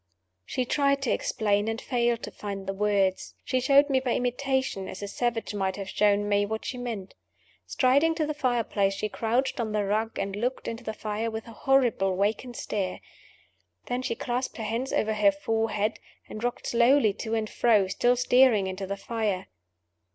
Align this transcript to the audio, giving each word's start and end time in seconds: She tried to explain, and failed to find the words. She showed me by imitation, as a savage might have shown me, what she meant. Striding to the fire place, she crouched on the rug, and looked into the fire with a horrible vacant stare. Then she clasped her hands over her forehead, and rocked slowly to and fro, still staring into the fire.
She 0.47 0.65
tried 0.65 1.03
to 1.03 1.11
explain, 1.11 1.67
and 1.67 1.79
failed 1.79 2.23
to 2.23 2.31
find 2.31 2.65
the 2.65 2.73
words. 2.73 3.35
She 3.45 3.59
showed 3.59 3.87
me 3.87 3.99
by 3.99 4.15
imitation, 4.15 4.87
as 4.87 5.03
a 5.03 5.07
savage 5.07 5.53
might 5.53 5.75
have 5.75 5.91
shown 5.91 6.27
me, 6.27 6.43
what 6.43 6.65
she 6.65 6.79
meant. 6.79 7.13
Striding 7.67 8.15
to 8.15 8.25
the 8.25 8.33
fire 8.33 8.63
place, 8.63 8.95
she 8.95 9.09
crouched 9.09 9.59
on 9.59 9.73
the 9.73 9.85
rug, 9.85 10.17
and 10.17 10.35
looked 10.35 10.67
into 10.67 10.83
the 10.83 10.95
fire 10.95 11.29
with 11.29 11.45
a 11.47 11.51
horrible 11.53 12.17
vacant 12.17 12.55
stare. 12.55 12.99
Then 13.85 14.01
she 14.01 14.15
clasped 14.15 14.57
her 14.57 14.63
hands 14.63 14.91
over 14.91 15.13
her 15.13 15.31
forehead, 15.31 15.99
and 16.27 16.43
rocked 16.43 16.65
slowly 16.65 17.13
to 17.19 17.35
and 17.35 17.47
fro, 17.47 17.85
still 17.85 18.15
staring 18.15 18.65
into 18.65 18.87
the 18.87 18.97
fire. 18.97 19.49